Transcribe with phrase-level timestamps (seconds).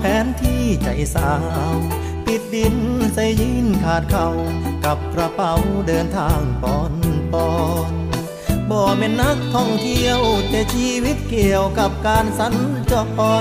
[0.00, 1.32] แผนที่ใจสา
[1.72, 1.76] ว
[2.24, 2.76] ปิดดิน
[3.14, 4.28] ใส่ยินขาดเข่า
[4.84, 5.54] กับกระเป๋า
[5.88, 6.94] เดินทางปอน
[7.32, 7.52] ปอ
[7.90, 7.92] น
[8.70, 10.20] บ่แม่นนักท่องเที่ยว
[10.50, 12.54] แต่ชีวิตเกี่ยวกับการสัญ
[12.90, 12.92] จ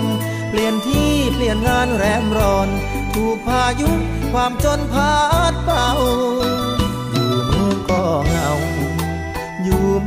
[0.01, 0.03] ร
[0.49, 2.69] เปลี่ยนที่เปลี่ยนงานแรมร้อน
[3.13, 3.91] ถูกพายุ
[4.33, 5.15] ความจนพา
[5.51, 5.89] ดเป่า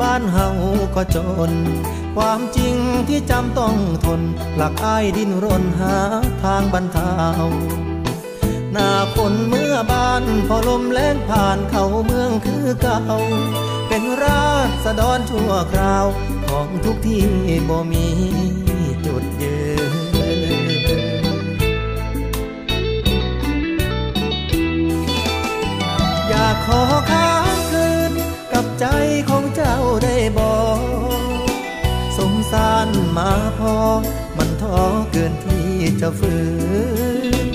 [0.01, 0.49] บ้านเฮา
[0.95, 1.17] ก็จ
[1.51, 1.53] น
[2.17, 2.77] ความจริง
[3.09, 4.21] ที่จำต้องทน
[4.57, 5.97] หลักอ้ายดินรนหา
[6.43, 7.15] ทางบรรเทา
[8.73, 13.03] หน้าฝนเมื่อบ้านพอลมแรงผ่านเข้าเมืองคือเก่า
[13.89, 14.51] เป็นรา
[14.85, 16.07] ษฎรชั่วคราว
[16.47, 17.25] ของทุกที่
[17.69, 18.07] บ่มี
[19.07, 19.59] จุดยื
[19.91, 19.93] น
[26.29, 27.40] อยากขอค้างคืนกับ
[28.81, 28.89] ใจ
[29.31, 30.81] ของเจ้าได้บอก
[32.19, 33.77] สงสารมาพอ
[34.37, 35.71] มันท้อเกินที่
[36.01, 36.35] จะฝื
[37.35, 37.49] น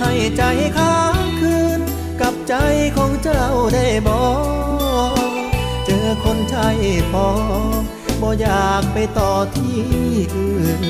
[0.00, 0.42] ให้ใจ
[0.76, 1.80] ค้างคืน
[2.20, 2.54] กับใจ
[2.96, 4.28] ของเจ้าได้บอ
[5.12, 5.30] ก
[5.86, 6.68] เจอคนใช่
[7.10, 7.28] พอ
[8.20, 9.76] บ่อยากไปต่อที่
[10.34, 10.82] อื่น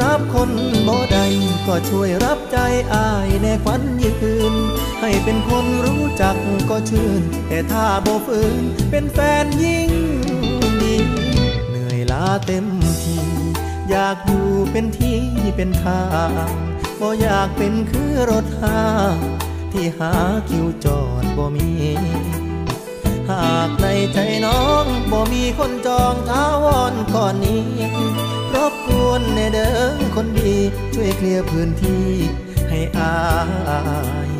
[0.00, 0.50] รับคน
[0.88, 1.26] บ่ได้
[1.66, 2.58] ก็ช่วยรับใจ
[2.94, 4.54] อายในควันยืน
[5.00, 6.36] ให้เป็นคนรู้จัก
[6.70, 8.54] ก็ชื่น แต่ถ้าบ่ฝืน
[8.90, 9.90] เป็นแฟนยิ่ง
[11.68, 12.66] เหนื่อยลาเต็ม
[13.02, 13.18] ที
[13.90, 15.20] อยากอยู่เป็นที่
[15.56, 16.02] เป็นทา
[16.48, 16.50] ง
[17.00, 18.78] บ่อยากเป็นคือรถหา
[19.72, 20.12] ที่หา
[20.48, 21.70] คิวจอดบ่มี
[23.30, 28.23] หากในใจน้องบ่มีคนจองท้าวอนก่อนนี้
[29.08, 30.56] วนในเดิมคนดี
[30.94, 32.08] ช่วยเคลียร์พื้นที่
[32.70, 33.14] ให้อา
[34.28, 34.33] ย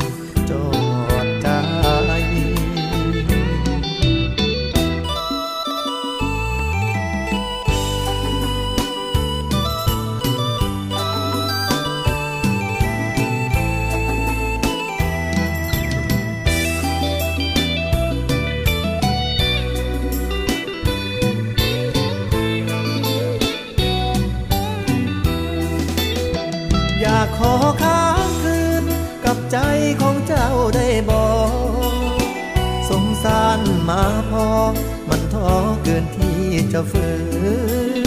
[36.77, 37.09] จะฝื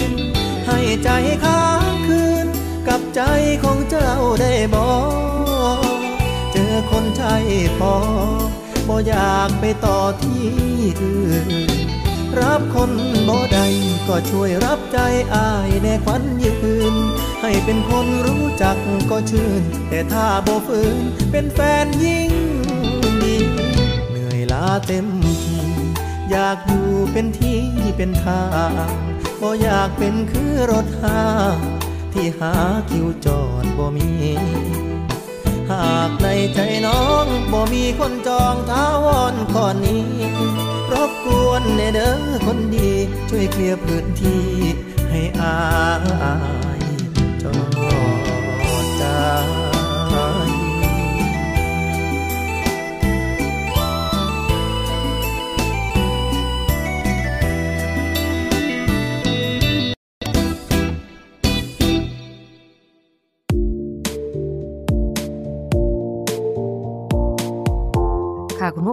[0.10, 0.12] น
[0.68, 1.10] ให้ใจ
[1.44, 2.48] ค้างคืน
[2.88, 3.22] กับใจ
[3.64, 4.12] ของเจ้า
[4.42, 4.94] ได้บอ
[5.78, 5.98] ก
[6.52, 7.36] เจอคนใช่
[7.80, 7.96] พอ
[8.88, 10.48] บ่อยากไปต่อที่
[11.02, 11.48] อื่น
[12.40, 12.92] รับคน
[13.28, 13.60] บ่ใด
[14.08, 15.00] ก็ช่วยรับใจ
[15.34, 16.96] อายในควันยืน
[17.42, 18.78] ให้เป็นคนรู้จัก
[19.12, 20.98] ก็ชื่น แต่ถ้าบ่ฝืน
[21.32, 22.32] เป็นแฟนยิ่ง
[23.24, 23.36] ดี
[24.10, 25.17] เหนื่อยล้าเต็ม
[26.32, 27.62] อยากอยู่เป็นที่
[27.98, 28.72] เป็นทาง
[29.42, 31.20] บ่อยากเป็นคือรถหา
[32.14, 32.54] ที่หา
[32.90, 34.10] คิวจอดบ่มี
[35.72, 40.06] หากในใจน้องบ่มีคนจองท้าวอนก่อนนี้
[40.92, 42.92] รบกวนในเด้อคนดี
[43.30, 44.46] ช่วยเคลียร์พื้นที่
[45.10, 45.58] ให้อา
[46.77, 46.77] ย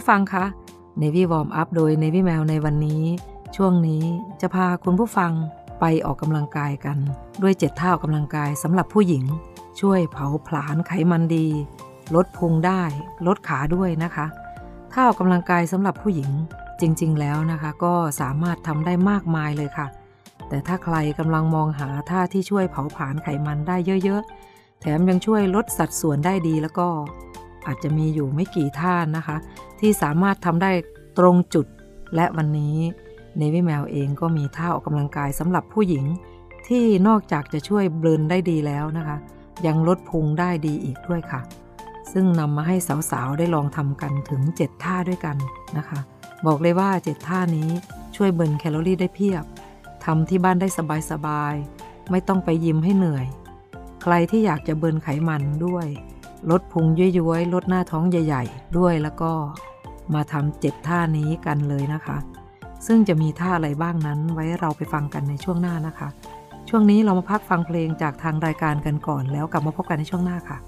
[0.04, 0.46] ผู้ฟังคะ
[1.00, 3.02] Navy Warm Up โดย Navy Mail ในวันนี้
[3.56, 4.04] ช่วงนี้
[4.40, 5.32] จะพาคุณผู้ฟัง
[5.80, 6.98] ไปออกกำลังกายกัน
[7.42, 9.24] ด้วย7ท่าออกกำลังกายสำหรับผู้หญิง
[9.80, 11.46] ช่วยเผาผลาญไขมันดี
[12.14, 12.82] ลดพุงได้
[13.26, 14.26] ลดขาด้วยนะคะ
[14.92, 16.30] ท่าออกกำลังกายสำหรับผู้หญิง
[16.80, 19.86] จริง ๆ แล้วนะคะ ก็สามารถทำได้มากมายเลยค่ะ
[20.48, 24.22] แต่ถ้าใครกำลังมองหาท่าที่ช่วยเผาผลาญไขมันได้เยอะ
[24.52, 26.88] ๆ แถมยังช่วยลดสัดส่วนได้ดีแล้วก็
[27.66, 29.37] อาจจะมีอยู่ไม่กี่ท่านะคะ
[29.81, 30.70] ที่สามารถทำได้
[31.19, 31.66] ตรงจุด
[32.14, 32.76] และวันนี้
[33.37, 36.05] เนวิแมวเองก็มีท่าออกกำลังกายสำหรับผู้หญิง
[36.69, 39.16] ที่นอกจากจะช่วยเบิร์นได้ดีแล้วนะคะ
[39.66, 41.40] ยังลดพุงได้ดีอีกด้วยค่ะ
[42.12, 42.76] ซึ่งนำมาให้
[43.11, 45.37] สาวๆ ได้ลองทำกันถึง 7 ท่าด้วยกัน
[45.78, 46.00] นะคะ
[46.46, 47.69] บอกเลยว่า 7 ท่านี้
[48.17, 49.44] ช่วยเบิร์นแคลอรี่ได้เพียบ
[50.05, 50.69] ทำที่บ้านได้
[51.10, 53.26] สบายๆไม่ต้องไปยิมให้เหนื่อย
[54.02, 55.87] ใครที่อยากจะเบิร์นไขมันด้วย
[56.50, 59.32] ลดพุงย้วยๆลดหน้าท้องใหญ่ ๆ ด้วยแล้วก็
[60.14, 62.17] มาทำเจ็ดท่านี้กันเลยนะคะ
[62.87, 66.08] ซึ่งจะมีท่าอะไรบ้างนั้นไว้เราไปฟังกันในช่วงหน้านะคะ
[66.69, 70.58] ช่วงนี้เรามาพักฟังเพลงจากทางรายการกันก่อนแล้วกลับมาพบกันในช่วงหน้าค่ะ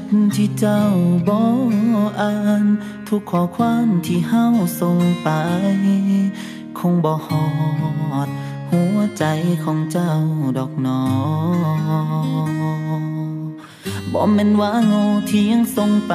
[0.00, 0.02] ท
[0.36, 0.82] ที่เจ้า
[1.28, 1.42] บอ
[2.20, 2.64] อ่าน
[3.08, 4.44] ทุกข้อความที่เฮา
[4.80, 5.28] ส่งไป
[6.78, 7.46] คงบ่ฮอ
[8.26, 8.28] ด
[8.70, 9.24] หัวใจ
[9.64, 10.12] ของเจ้า
[10.58, 11.02] ดอกนอ
[14.12, 16.12] บ่แม่นว่าโง่ที่ยังส่งไป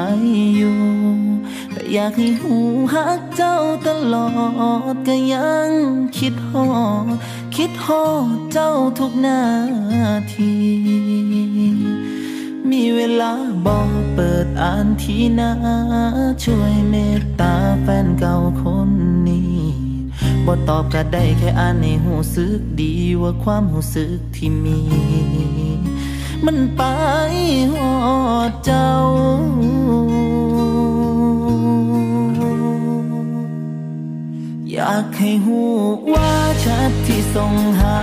[0.58, 0.80] อยู่
[1.74, 2.56] แต่อยากให้หู
[2.94, 3.56] ฮักเจ้า
[3.88, 4.30] ตลอ
[4.94, 5.70] ดก็ยัง
[6.18, 6.68] คิดฮอ
[7.14, 7.16] ด
[7.56, 9.42] คิดฮอดเจ้าทุกนา
[10.34, 10.54] ที
[12.72, 13.32] มีเวลา
[13.66, 15.52] บอกเปิดอ่านทีนะ
[16.44, 18.90] ช่วยเมตตาแฟนเก่าคน
[19.28, 19.60] นี้
[20.46, 24.80] บ่ตอบก็ได้แค่อ่านในหูสึกดีว่าความหูสึกที่มี
[26.46, 26.82] มันไป
[27.74, 27.92] หอ
[28.50, 28.92] ดเจ้า
[34.72, 35.62] อยากให้หู
[36.14, 37.96] ว่าแชทที่ส่งหา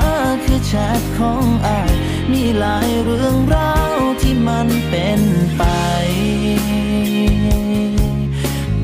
[0.45, 1.93] คือแชทของอาย
[2.33, 5.21] มีหลายเรื่องราวที่มันเป็น
[5.57, 5.63] ไป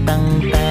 [0.09, 0.71] ตั้งแต่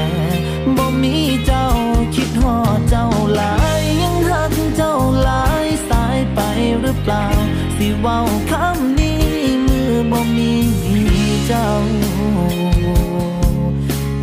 [0.77, 1.67] บ่มีเจ้า
[2.15, 6.39] คิดฮอดเจ้าหลายยังหักเจ้าหลายสายไป
[6.81, 7.25] หรือเปล่า
[7.77, 8.19] สิเว้า
[8.51, 9.21] คำนี้
[9.65, 10.53] มือบ่มี
[11.47, 11.69] เจ้า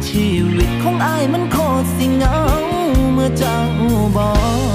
[0.07, 2.38] ชีวิตของอายมันโคตรสิเหงา
[3.12, 3.59] เมื่อเจ้า
[4.16, 4.69] บอยู่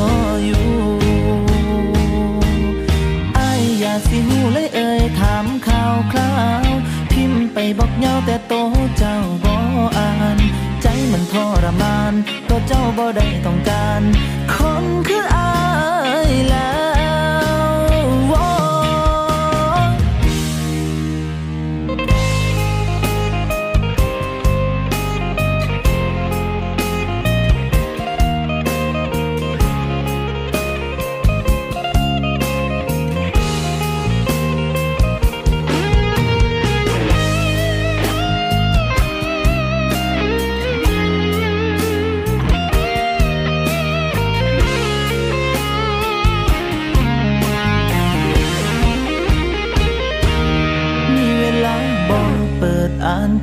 [6.12, 6.36] ครา
[6.66, 6.70] ว
[7.12, 8.54] พิมพ์ไปบอกเงาแต่โต
[8.98, 9.54] เจ้าบ่
[9.98, 10.38] อ่าน
[10.82, 12.14] ใจมันทรมาน
[12.50, 14.02] ตัวเจ้าบ่ได้ต้องการ
[14.54, 15.24] คนคือ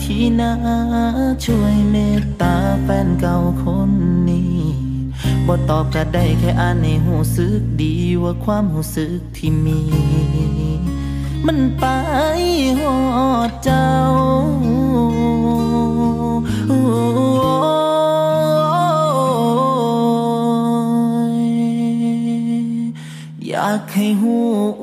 [0.02, 0.52] ที่นา
[1.44, 3.90] ช่วยเมตตาแฟนเก่าคน
[4.28, 4.61] นี้
[5.47, 9.80] บ่ตอบก็ได้แค่อ่านในหูสึกดีว่าความหูสึกที่มี
[11.47, 11.85] มันไป
[12.78, 12.97] หอ
[13.49, 13.88] ดเจ้า
[23.49, 24.37] อยากให้หู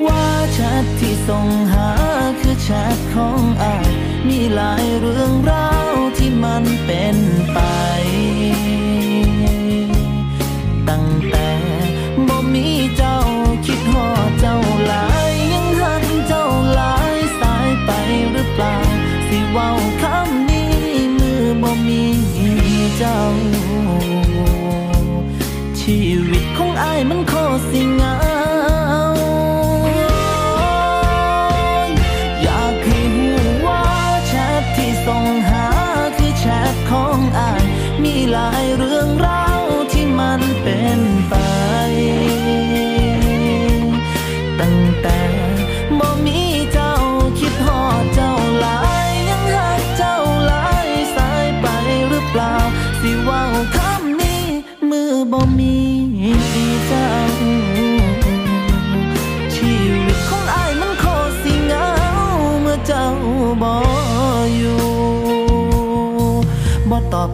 [0.06, 0.24] ว่า
[0.54, 1.90] แชทที่ส่งหา
[2.40, 3.89] คือแชทของอาย
[4.30, 7.18] มีหลายเรื่องราวที่มันเป็น
[7.54, 7.60] ไป
[10.90, 11.50] ตั้งแต่
[12.28, 12.68] บ่มี
[12.98, 13.20] เจ้า
[13.66, 14.08] คิดหอ
[14.40, 14.58] เจ้า
[14.88, 16.46] หลายยังหันเจ้า
[16.76, 17.92] หลายสายไป
[18.32, 18.76] หรือเปล่า
[19.28, 19.70] สิเว้า
[20.02, 20.72] คำนี้
[21.18, 22.04] มือบ่มี
[22.98, 23.20] เจ้า
[25.80, 27.34] ชีวิตของอายมันโค
[27.70, 28.29] สิงา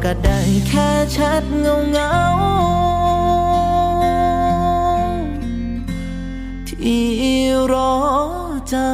[0.07, 2.15] ก็ได้แค่ชัดเงาเงา
[6.67, 7.05] ที่
[7.71, 7.95] รอ
[8.69, 8.93] เจ้า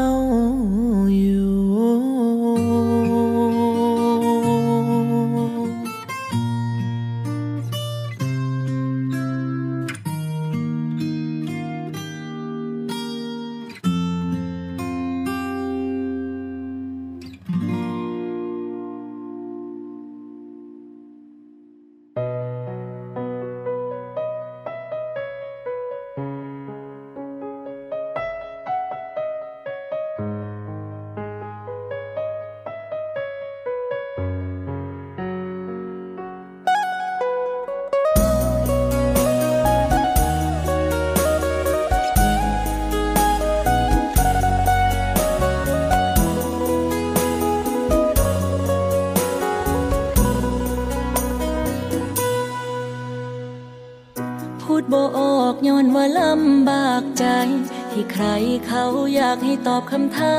[59.52, 60.38] ให้ตอบคำถา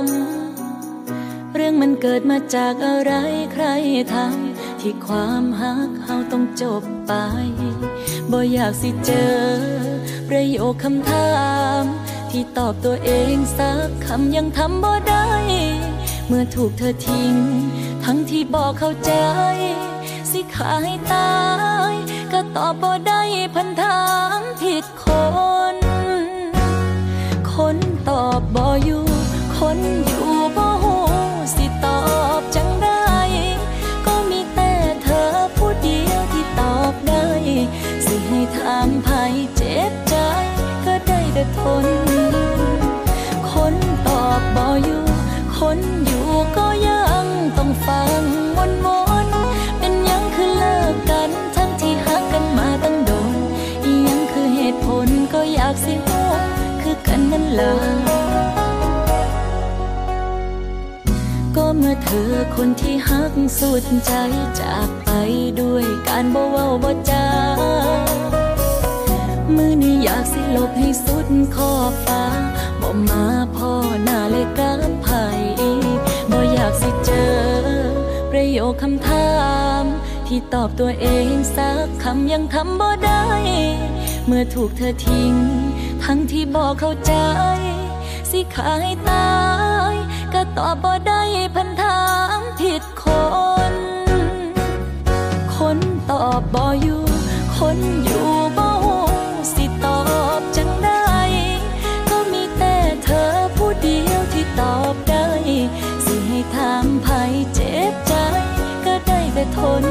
[0.00, 0.02] ม
[1.54, 3.12] เรื่องมันเกิดมาจากอะไร
[3.52, 3.66] ใคร
[4.14, 7.12] ทำที่ความฮักเฮาต้องจบไป
[8.32, 9.36] บ่อยากสิเจอ
[10.28, 11.32] ประโยคคำถา
[11.80, 11.82] ม
[12.30, 15.28] ที่ตอบตัวเองสักคำยังทำบ่ได้
[16.26, 17.34] เมื่อถูกเธอทิ้ง
[18.04, 19.12] ทั้งที่บอกเข้าใจ
[20.30, 21.34] สิขาให้ตา
[21.92, 21.94] ย
[22.32, 23.22] ก็ตอบบ่ได้
[23.54, 24.02] พันถา
[24.38, 25.04] มผิดค
[25.74, 25.76] น
[27.54, 29.04] คน ตอบบ่อยู่
[29.56, 30.96] คนอยู่บ่หู
[31.54, 32.00] สิตอ
[32.40, 33.06] บจังได้
[34.06, 37.24] ก็มีแต่เธอผู้เดียวที่ตอบได้
[38.06, 40.14] สิให้ถามภัยเจ็บใจ
[40.84, 42.11] ก็ได้แต่ทนคน
[62.02, 64.12] เธอคนที่หักสุดใจ
[64.60, 65.10] จากไป
[65.60, 67.26] ด้วยการบ่เว้าบ่จา
[69.54, 72.24] มือนี้อยากสิลบให้สุดขอบฟ้า
[72.80, 73.24] บ่มา
[73.56, 73.72] พ่อ
[74.04, 75.24] หน้าเลยกามไผ่
[76.30, 77.32] บ่อยากสิเจอ
[78.30, 79.30] ประโยคคำถา
[79.82, 79.84] ม
[80.26, 83.24] ที่ตอบตัวเองสักคำยังทำบ่ได้
[84.26, 85.34] เมื่อถูกเธอทิ้ง
[86.04, 87.14] ทั้งที่บอกเข้าใจ
[88.30, 89.32] สิขายตา
[89.92, 89.94] ย
[90.34, 91.22] ก็ตอบบ่ได้
[91.54, 91.68] พัน
[96.10, 97.02] ตอบบ่อยู่
[97.56, 98.28] คนอยู่
[98.58, 98.96] บ่หู
[99.54, 100.00] สิตอ
[100.38, 101.02] บจังได้
[102.10, 105.26] ก็มีแต่เธอผู้เดียวที่ตอบได้
[106.04, 108.12] สิให้ถามภัยเจ็บใจ
[108.84, 109.84] ก็ได้แต่ทน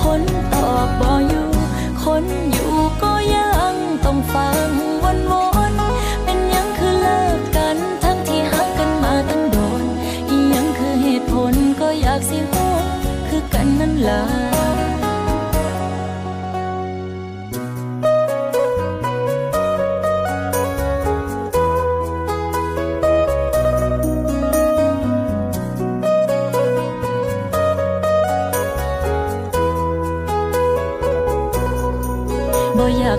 [0.00, 0.22] คน
[0.54, 1.48] ตอบบ่อยู่
[2.04, 2.24] คน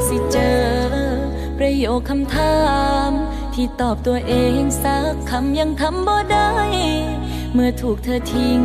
[0.07, 0.59] สิเจอ
[1.57, 2.57] ประโยคคำถา
[3.09, 3.11] ม
[3.53, 6.49] ที่ตอบตัวเองสักคำยังทำบ่ได้
[7.53, 8.59] เมื่อถูกเธอทิ้ง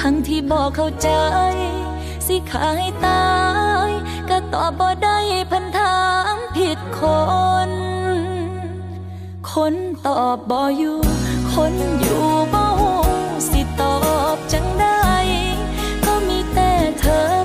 [0.00, 1.10] ทั้งที่บอกเข้าใจ
[2.26, 3.28] สิขายตา
[3.88, 3.90] ย
[4.28, 5.18] ก็ตอบบ่ได้
[5.50, 5.98] พันถา
[6.34, 7.00] มผิดค
[7.68, 7.70] น
[9.52, 9.74] คน
[10.06, 10.98] ตอบบ่อยู่
[11.52, 12.92] คนอยู่บ่หู
[13.50, 13.96] สิตอ
[14.34, 15.00] บจังได้
[16.04, 16.70] ก็มีแต่
[17.00, 17.37] เธอ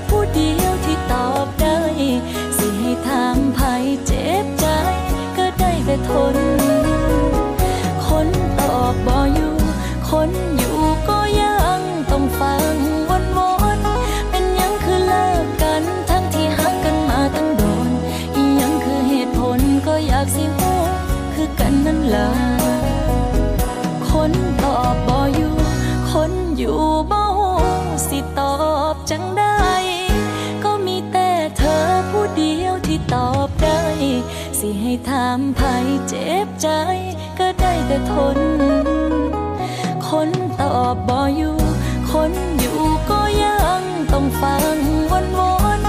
[10.28, 10.78] นอยู่
[11.08, 12.74] ก็ยังต้องฟัง
[13.08, 13.80] วนวน
[14.30, 17.88] เป็นยังคือเลิกกันทั้งที่หักกันมาตั้งโดน
[18.36, 20.78] อียังคือเหตุผลก็อยากสิฮู้
[21.34, 22.28] คือกันนั่นล่ะ
[24.10, 25.54] คนตอบบ่อยู่
[26.12, 27.56] คนอยู่บ่ฮู้
[28.08, 28.54] สิตอ
[28.92, 29.72] บจังได้
[30.64, 33.80] ก็มีแต่เธอผู้เดียวที่ตอบได้
[34.58, 36.68] สิให้ถามภัยเจ็บใจ
[37.38, 38.38] ก็ได้แต่ทน
[40.14, 41.56] คนตอบบ่อยู่
[42.10, 42.80] คนอยู่
[43.10, 44.76] ก็ยังต้องฟัง
[45.10, 45.40] วนว
[45.78, 45.80] น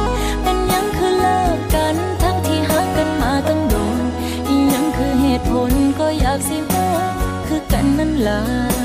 [0.43, 4.01] เป็นยังคือเลิกกัน ทั้งที่หักกันมาตั้งโดน
[4.73, 6.89] ยังคือเหตุผลก็อยากสิฮู้
[7.47, 8.84] คือกันนั่นล่ะ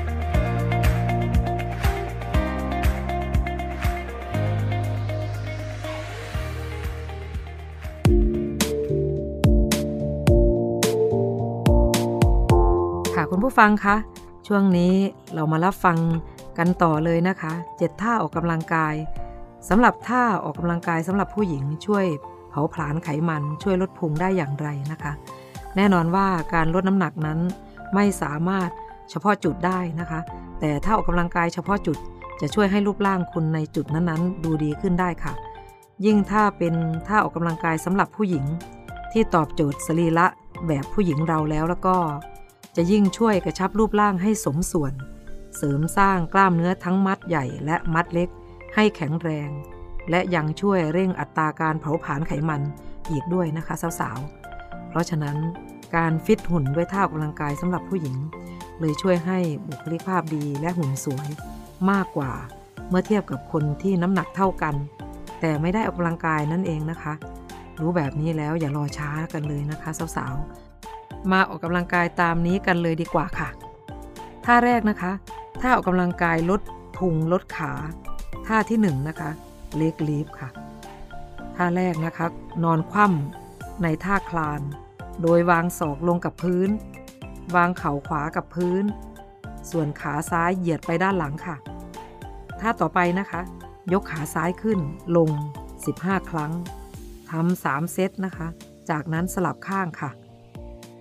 [13.51, 13.97] ผู้ฟังคะ
[14.47, 14.93] ช่วงนี้
[15.33, 15.97] เรามารับฟัง
[16.57, 18.95] กันต่อเลยนะคะเจ็ดท่าออกกำลังกาย
[19.69, 22.05] สำหรับท่าออกกำลังกายสำหรับผู้หญิงช่วย
[22.49, 25.13] เผาผลาญไขมันช่วยลดพุงได้อย่างไรนะคะ
[25.75, 27.39] แน่นอนว่าการลดน้ำหนักนั้น
[27.95, 28.69] ไม่สามารถ
[29.09, 30.19] เฉพาะจุดได้นะคะ
[30.59, 31.97] แต่ถ้าออกกำลังกายเฉพาะจุด
[32.41, 35.33] จะช่วยให้รูปร่างคุณในจุดนั้นๆ ดูดีขึ้นได้ค่ะ
[36.05, 36.73] ยิ่งถ้าเป็น
[37.07, 38.45] ท่าออกกำลังกายสำหรับผู้หญิง
[39.11, 40.27] ที่ตอบโจทย์สรีระ
[40.67, 41.95] แบบผู้หญิงเราแล้วแล้วก็
[42.75, 44.93] จะยิ่งช่วยกระชับรูปร่างให้สมส่วน
[45.55, 48.29] เสริมสร้างกล้ามเนื้อทั้งมัดใหญ่และมัดเล็ก
[48.75, 49.49] ให้แข็งแรง
[50.09, 52.61] และยังช่วยเร่งอัตราการเผาผลาญไขมัน
[53.11, 55.37] อีกด้วยนะคะสาวๆ เพราะฉะนั้น
[55.95, 58.17] การฟิตหุ่นด้วยท่าออกกำลังกายสำหรับผู้หญิง
[58.79, 61.27] เลยช่วยให้บุคลิกภาพดีและหุ่นสวย
[61.91, 62.31] มากกว่า
[62.89, 64.75] เมื่อเทียบกับคนที่น้ำหนักเท่ากัน
[65.41, 67.13] แต่ไม่ได้ออกกำลังกายนั่นเองนะคะ
[67.79, 70.70] รู้แบบนี้แล้วอย่ารอช้ากันเลยนะคะสาวๆ
[71.31, 73.49] มาออกกำลังกายตามนี้กันเลยดีกว่าค่ะ
[74.45, 75.11] ท่าแรกนะคะ
[75.61, 76.61] ท่าออกกำลังกายลด
[76.97, 77.73] พุงลดขา
[78.47, 79.31] ท่าที่1นนะคะ
[79.75, 80.49] เล็กลีฟค่ะ
[81.55, 82.25] ท่าแรกนะคะ
[82.63, 84.61] นอนคว่ำในท่าคลาน
[85.21, 86.69] โดยวางศอกลงกับพื้น
[87.55, 88.83] วางเข่าขวากับพื้น
[89.71, 91.55] ส่วนขาซ้ายเหยียดไปด้านหลังค่ะ
[92.59, 93.41] ท่าต่อไปนะคะ
[93.93, 94.79] ยกขาซ้ายขึ้น
[95.17, 95.29] ลง
[95.79, 96.51] 15 ครั้ง
[97.31, 98.47] ทำ3เซตนะคะ
[98.89, 100.09] จากนั้นสลับข้างค่ะ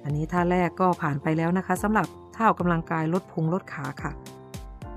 [0.05, 4.13] อันนี้ท่าแรกก็ผ่านไปแล้วนะคะสำหรับท่าออกกำลังกายลดพุงลดขาค่ะ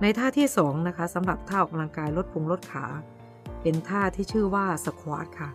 [0.02, 2.86] ในท่าที่2นะคะสำหรับท่าออกกำลังกายลดพุงลดขา
[3.62, 5.50] เป็นท่าที่ชื่อว่าสควอตค่ะ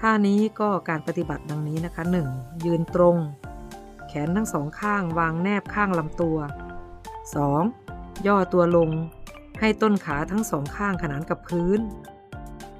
[0.00, 2.02] ท่านี้ก็การปฏิบัติดังนี้นะคะ
[2.34, 2.64] 1.
[2.64, 3.16] ยืนตรง
[4.08, 6.38] แขนทั้งสองข้างวางแนบข้างลำตัว
[7.52, 8.26] 2.
[8.26, 8.90] ย่อตัวลง
[9.60, 11.80] ให้ต้นขาทั้งสองข้างขนานกับพื้น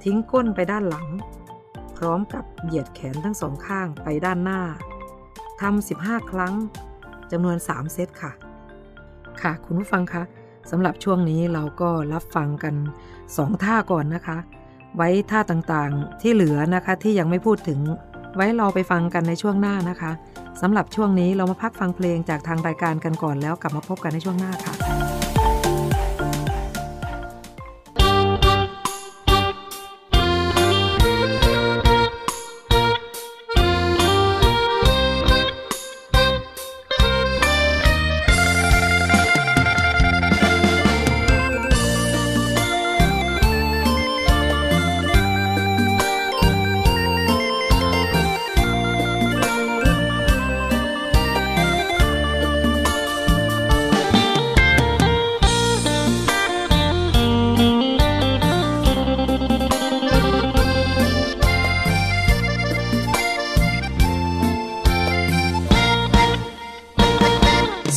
[0.02, 1.08] ทิ้งก้นไปด้านหลัง
[1.96, 4.60] พร้อมกับเหยียดแขนทั้งสองข้างไปด้านหน้า
[5.64, 6.54] ทำ15 ครั้ง
[7.32, 8.32] จำนวน 3 เซตค่ะ
[9.42, 10.22] ค่ะ คุณผู้ฟังคะ
[10.70, 12.74] สำหรับช่วงนี้เราก็รับฟังกัน
[13.22, 14.36] 2 ท่าก่อนนะคะ
[14.96, 17.80] ไว้ท่าต่างๆที่เหลือนะคะที่ยังไม่พูดถึง
[18.36, 20.12] ไว้เราไปฟังกันในช่วงหน้านะคะ
[20.60, 25.03] สำหรับช่วงนี้เรามาพักฟังเพลงจากทางรายการกันก่อนแล้วกลับมาพบกันในช่วงหน้าค่ะ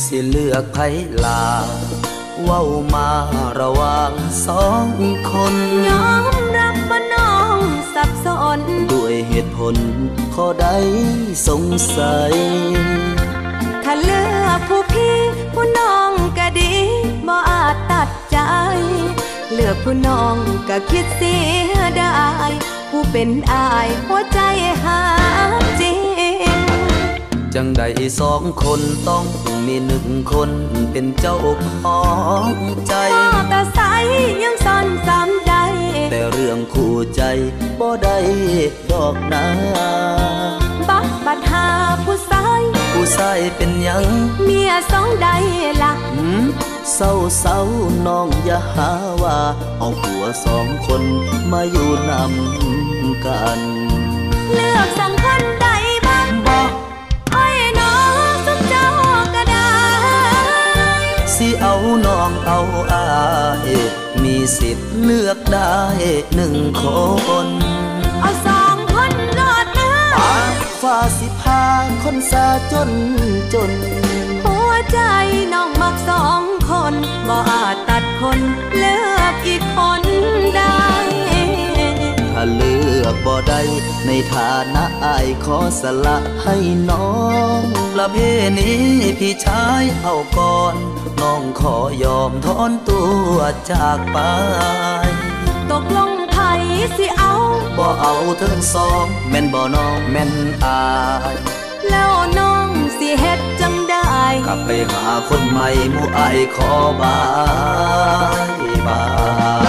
[0.62, 0.78] กไผ
[1.24, 1.44] ลา
[2.42, 2.62] เว้า
[2.94, 3.10] มา
[3.60, 4.12] ระหว่าง
[4.46, 4.86] สอง
[5.30, 5.54] คน
[5.88, 7.58] ยอมรับว่าน้อง
[7.94, 8.26] สับส
[8.58, 8.60] น
[8.92, 9.76] ด้วยเหตุผล
[10.34, 10.68] ข้อใด
[11.46, 11.62] สง
[11.96, 12.34] สัย
[13.84, 15.16] ถ้าเลือกผู้พี่
[15.54, 16.72] ผู้น้องก็ดี
[17.26, 18.38] บ่อาจตัดใจ
[19.52, 20.36] เลือกผู้น้อง
[20.68, 21.36] ก็คิดเสี
[21.72, 22.50] ยดาย
[22.90, 24.40] ผู้เป็นอายหัวใจ
[24.82, 25.00] หา
[25.80, 26.07] จริง
[27.54, 27.82] จังใด
[28.20, 29.24] สองคนต้อง
[29.66, 30.50] มีหนึ่งคน
[30.92, 31.36] เป็นเจ้า
[31.84, 32.00] ขอ
[32.50, 32.52] ง
[32.88, 33.80] ใจพ่อตาใส
[34.42, 35.54] ยังซ่อนสามใด
[36.10, 37.22] แต่เรื่องคู่ใจ
[37.78, 38.18] บ่ได้
[38.90, 39.46] ดอกนา
[40.88, 41.66] บักบัดหา
[42.04, 42.60] ผู้ชาย
[42.92, 44.04] ผู้ชายเป็นหยัง
[44.44, 45.28] เมียสองใด
[45.82, 46.44] ล่ะหืม
[46.94, 47.58] เศร้าเศร้า
[48.06, 48.90] น้องอย่าหา
[49.22, 49.38] ว่า
[49.78, 51.02] เอาผัวสองคน
[51.52, 53.60] มาอยู่นำกัน
[54.54, 55.42] เลือกสังคน
[61.62, 61.74] เอา
[62.06, 62.60] น้องเอา
[62.92, 63.06] อา
[63.68, 63.70] ย
[64.22, 65.78] มีสิทธิ์เลือกได้
[66.34, 66.84] หนึ่งค
[67.46, 67.48] น
[68.20, 70.16] เอาสองคนรอดเนื้อ
[70.82, 71.64] ฟ้าสิพา
[72.02, 72.90] คนสาจน
[73.54, 73.70] จน
[74.44, 75.00] หัวใจ
[75.52, 76.94] น้องมักสองคน
[77.28, 78.38] บ่อาจตัดคน
[78.76, 80.02] เลือกอีกคน
[80.56, 80.86] ได้
[82.32, 83.60] ถ้าเลือกบ่ได้
[84.06, 86.56] ในฐานะอายขอสละให้
[86.90, 87.10] น้อ
[87.58, 87.60] ง
[87.98, 88.16] ละเพ
[88.58, 88.78] นี้
[89.18, 90.76] พี่ชายเอาก่อน
[91.22, 93.02] น้องขอยอมถอนตั
[93.32, 93.36] ว
[93.70, 94.18] จากไป
[95.70, 96.36] ตกลงไผ
[96.96, 97.34] สิเอา
[97.78, 100.32] บ่เอาเทิงสอง แม่นบ่น้องแม่น
[100.64, 100.82] อา
[101.32, 101.34] ย
[101.90, 104.12] แล้วน้องสิเฮ็ดจังได้
[104.46, 107.18] กลับไปหาคนใหม่หมู่อายขอบา
[108.48, 109.02] ยบา
[109.66, 109.67] ย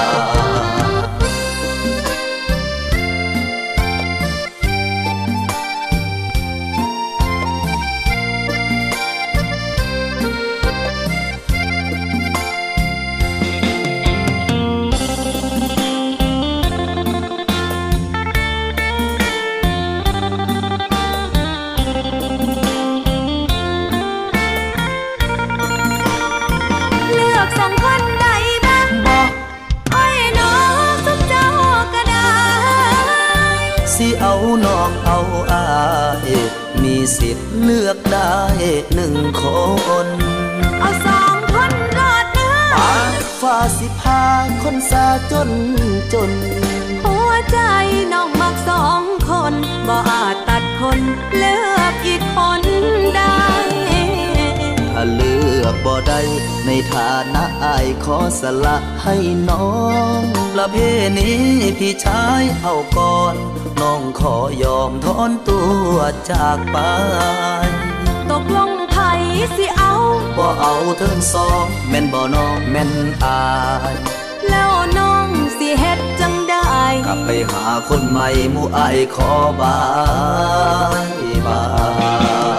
[37.18, 38.36] สิทธิ์เลือกได้
[38.96, 39.44] หนึ่งค
[40.06, 40.08] น
[40.80, 42.76] เอาสองคนรอดเนื้อ
[43.42, 44.24] ฟ้าสิพา
[44.64, 45.50] คนสาจน
[46.14, 46.32] จน
[47.04, 47.60] หัวใจ
[48.14, 49.54] น้องมักสองคน
[49.88, 51.00] บ่อาจตัดคน
[51.38, 52.62] เลือกอีกคน
[53.16, 53.46] ได้
[54.94, 56.22] ถ้าเลือกบ่ได้
[56.66, 59.16] ในฐานะอายขอสละให้
[59.50, 59.70] น้อ
[60.20, 60.22] ง
[60.58, 60.76] ละเพ
[61.18, 61.40] นี้
[61.80, 63.36] พี่ชายเอาก่อน
[63.82, 65.62] น้องขอยอมถอนตั
[65.92, 65.96] ว
[66.32, 66.78] จากไป
[68.32, 68.96] ตกลงไผ
[69.56, 69.94] สิเอา
[70.38, 72.92] บ่เอาเทิงสองแม่นบ่น้องแม่น
[73.24, 73.44] อา
[73.94, 73.96] ย
[74.50, 76.64] แล้วน้องสิเฮ็ดจังได้
[77.08, 79.80] กลับไปหาคนใหม่หมู่อายขอบา
[81.08, 81.10] ย
[81.48, 81.62] บา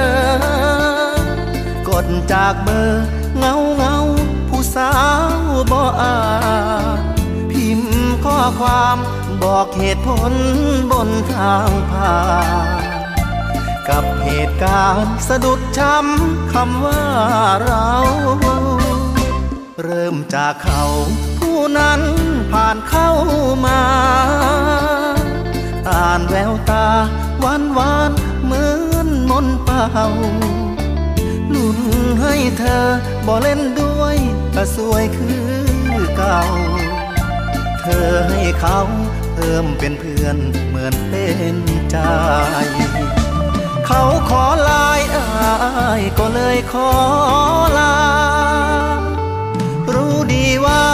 [1.89, 3.05] กดจากเบอร์
[3.39, 3.97] เงาเงา
[4.49, 4.91] ผู้สา
[5.29, 5.31] ว
[5.71, 6.15] บ่อ่า
[7.51, 8.97] พิมพ์ข้อความ
[9.43, 10.33] บอกเหตุผล
[10.91, 12.19] บนทางผ่า
[12.79, 12.83] น
[13.89, 17.03] กับเหตุการณ์สะดุดช้ำคำว่า
[17.65, 17.91] เรา
[19.83, 20.83] เริ่มจากเขา
[21.39, 22.01] ผู้นั้น
[22.53, 23.11] ผ่านเข้า
[23.67, 23.81] มา
[25.89, 26.87] อ่านแววตา
[27.41, 28.13] หวานหวาน
[29.33, 30.07] มนต์เป่า
[31.55, 31.79] ลุ้น
[32.21, 32.87] ให้เธอ
[33.27, 34.17] บ่เล่นด้วย
[34.55, 35.47] ก็สวยคือ
[36.17, 36.41] เก่า
[37.81, 38.79] เธอให้เขา
[39.35, 40.37] เพิ่มเป็นเพื่อน
[40.69, 41.57] เหมือนเป็น
[41.91, 41.97] ใจ
[43.87, 45.27] เขาขอลายอา
[46.01, 46.91] ยก็เลยขอ
[47.79, 47.97] ลา
[49.95, 50.85] รู้ดีว่า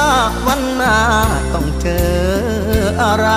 [0.47, 0.99] วันหน้า
[1.55, 2.19] ต้องเจอ
[3.03, 3.29] อะไร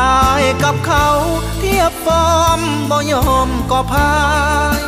[0.00, 1.08] อายกับเขา
[1.82, 4.14] ยบฟอร์มบ่ยอมก็พา
[4.78, 4.80] ย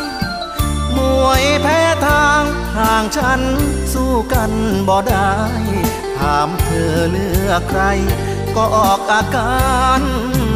[0.96, 2.42] มวยแพ้ทาง
[2.76, 3.40] ห่างฉัน
[3.92, 4.52] สู้กัน
[4.88, 5.35] บ่ได้
[6.18, 7.83] ถามเธอเลือกใคร
[8.57, 10.00] ก็ออกอาการ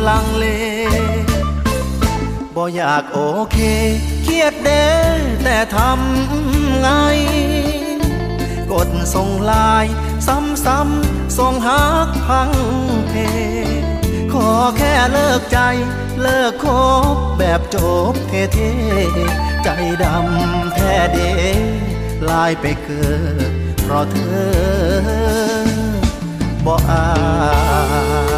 [0.08, 0.46] ลังเล
[2.54, 3.18] บ่อยากโอ
[3.52, 3.58] เค
[4.24, 4.86] เครียดเด้
[5.44, 6.88] แต่ทำไง
[8.72, 9.86] กดส่งลาย
[10.26, 12.50] ซ้ำๆส่งหักพัง
[13.08, 13.14] เพ
[14.32, 15.58] ขอแค่เลิกใจ
[16.22, 16.66] เลิกค
[17.14, 17.76] บแบบจ
[18.12, 19.68] บเท่ๆใจ
[20.02, 21.18] ดำแท้เด
[22.28, 23.08] ลายไปเกิ
[23.48, 23.50] ด
[23.82, 24.48] เพราะเธอ
[26.66, 26.94] บ่อายเข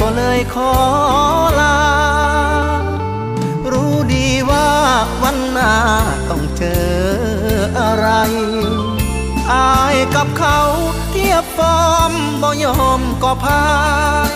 [0.00, 0.72] ก็เลยขอ
[1.60, 1.78] ลา
[3.72, 4.68] รู้ดีว่า
[5.22, 5.74] วันหน้า
[6.30, 6.94] ต้องเจอ
[7.78, 8.08] อะไร
[9.52, 10.60] อายกับเขา
[11.10, 13.66] เทียบฟอร์มบ่ยอมก็พา
[14.30, 14.32] ย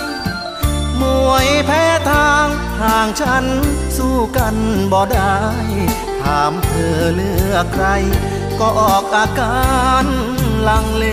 [1.00, 2.46] มวยแพ้ทาง
[2.80, 3.44] ห่างฉัน
[3.96, 4.56] สู้กัน
[4.92, 5.38] บ่ได้
[6.22, 7.86] ถามเธอเลือกใคร
[8.60, 10.06] ก็ออกอาการ
[10.68, 11.06] ลังเล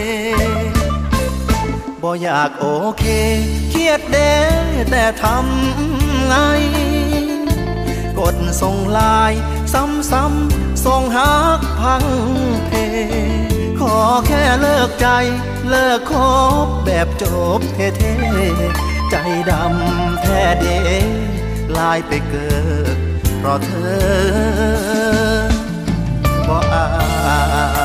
[2.01, 2.65] บ่อยากโอ
[2.99, 3.05] เค
[4.15, 4.35] เด้
[4.91, 6.35] แต่ทำไง
[8.19, 9.33] กดส่งลาย
[9.73, 12.03] ซ้ำๆส่งหักพัง
[12.67, 12.71] เพ
[13.79, 13.95] ขอ
[14.27, 15.07] แค่เลิกใจ
[15.69, 16.13] เลิกค
[16.65, 17.23] บแบบจ
[17.57, 19.15] บเท่ๆใจ
[19.49, 20.65] ดำแท้เด
[21.77, 22.53] ลายไปเกิ
[22.93, 22.95] ด
[23.39, 24.95] เพราะเธอ
[26.47, 27.84] บ่อา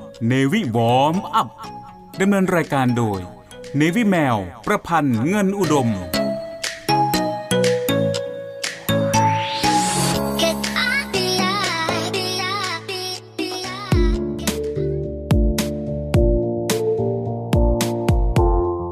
[0.27, 1.47] เนวิวอมอัพ
[2.21, 3.19] ดำเนินรายการโดย
[3.77, 5.89] เนวิแมว ประพันธ์เงินอุดม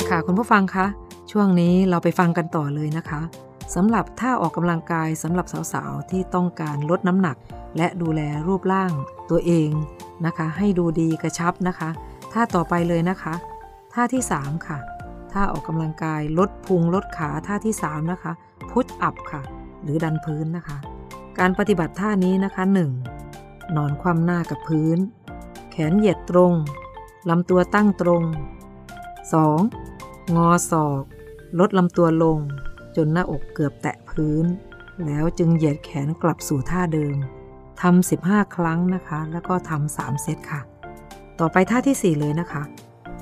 [0.10, 0.86] ค่ะคุณผู้ฟังคะ
[1.32, 3.22] ช่วงนี้เราไปฟังกันต่อเลยนะคะ
[3.76, 7.38] สำหรับท่าออกกำลังกายสำหรับสาวๆ ที่ต้องการลดน้ำหนัก
[7.78, 8.92] และดูแลรูปร่าง
[9.30, 9.70] ตัวเอง
[10.26, 11.90] นะคะ ให้ดูดีกระชับนะคะ
[12.34, 13.34] ท่าต่อไปเลยนะคะ
[13.94, 14.78] ท่าที่ 3 ค่ะ
[15.32, 18.32] ท่าออกกำลังกายลดพุงลดขาท่าที่ 3 นะคะ
[18.72, 19.42] พุทอัพค่ะ
[19.84, 20.78] หรือดันพื้นนะคะ
[21.40, 22.64] การปฏิบัติท่านี้นะคะ
[23.20, 23.76] 1.
[23.76, 24.98] นอนคว่ำหน้ากับพื้น
[25.72, 26.54] แขนเหยียดตรง
[27.30, 28.24] ลำตัวตั้งตรง
[29.50, 30.36] 2.
[30.36, 31.04] งอศอก
[31.60, 32.40] ลดลำตัวลง
[33.06, 34.46] นหน้าอกเกือบแตะพื้น
[35.06, 37.18] แล้วจึงเหยียดแขนกลับสู่ท่าเดิม
[37.82, 40.62] ทำ15 ครั้งนะคะ แล้วก็ทำ3เซตค่ะ
[41.40, 42.64] ต่อไปท่าที่ 4 เลยนะคะ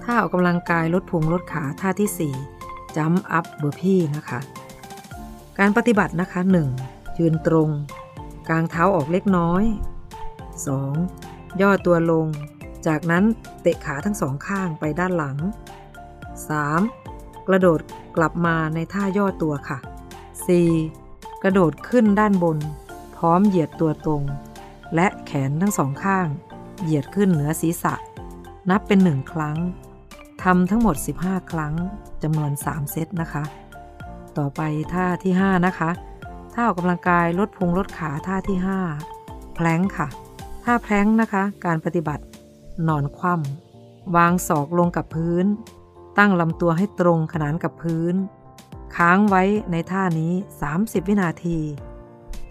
[0.04, 4.40] ท่าออกกำลังกายลดพุงลดขาท่าที่4จัมอัพเบอร์พี่นะคะ
[5.60, 6.40] การปฏิบัตินะคะ
[6.80, 7.18] 1.
[7.20, 7.70] ยืนตรง
[8.50, 9.64] กางเท้าออกเล็กน้อย
[10.84, 11.62] 2.
[11.62, 12.28] ย่อตัวลง
[12.88, 13.24] จากนั้น
[13.62, 15.38] เตะขาทั้งสองข้างไปด้านหลัง
[16.60, 17.07] 3.
[17.48, 17.80] กระโดด
[18.18, 19.78] กลับมาในท่าย่อตัวค่ะ
[20.60, 21.44] 4.
[21.44, 22.58] กระโดดขึ้นด้านบน
[23.18, 24.24] พร้อมเหยียดตัวตรง
[24.96, 26.28] และแขนทั้งสองข้าง
[26.84, 27.94] เหยียดขึ้นเหนือศีรษะ
[28.70, 29.58] นับเป็นหนึ่งครั้ง
[30.44, 31.74] ทำทั้งหมด 15 ครั้ง
[32.24, 33.44] จำนวน 3 เซตนะคะ
[34.38, 34.62] ต่อไป
[34.94, 35.90] ท่าที่ 5 นะคะ
[36.54, 38.58] ท่าออกกำลังกายลดพุงลดขาท่าที่
[39.06, 40.08] 5 แพลงค่ะ
[40.64, 42.24] ท่าแพลงนะคะ การปฏิบัติ
[42.88, 45.46] นอนคว่ำวางศอกลงกับพื้น
[46.18, 48.16] ตั้งลำตัวให้ตรงขนานกับพื้น
[48.96, 50.32] ค้างไว้ในท่านี้
[50.72, 51.58] 30 วินาที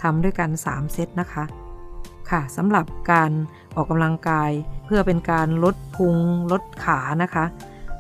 [0.03, 1.45] ทำด้วยกัน 3 เซตนะคะ
[2.31, 3.31] ค่ะสำหรับการ
[3.77, 4.51] ออกกำลังกาย
[4.87, 6.17] เพื่อเป็นการลดพุง
[6.53, 7.45] ลดขานะคะ